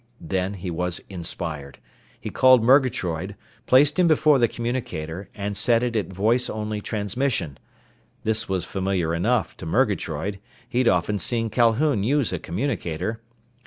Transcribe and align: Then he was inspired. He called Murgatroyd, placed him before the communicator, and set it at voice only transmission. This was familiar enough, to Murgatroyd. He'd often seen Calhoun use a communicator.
Then 0.19 0.55
he 0.55 0.71
was 0.71 0.97
inspired. 1.11 1.77
He 2.19 2.31
called 2.31 2.63
Murgatroyd, 2.63 3.35
placed 3.67 3.99
him 3.99 4.07
before 4.07 4.39
the 4.39 4.47
communicator, 4.47 5.29
and 5.35 5.55
set 5.55 5.83
it 5.83 5.95
at 5.95 6.11
voice 6.11 6.49
only 6.49 6.81
transmission. 6.81 7.59
This 8.23 8.49
was 8.49 8.65
familiar 8.65 9.13
enough, 9.13 9.55
to 9.57 9.67
Murgatroyd. 9.67 10.39
He'd 10.67 10.87
often 10.87 11.19
seen 11.19 11.51
Calhoun 11.51 12.01
use 12.01 12.33
a 12.33 12.39
communicator. 12.39 13.21